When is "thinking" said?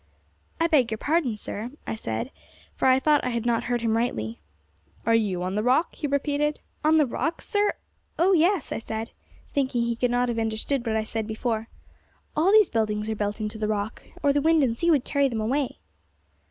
9.53-9.83